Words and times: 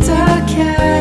aftercare. 0.00 0.91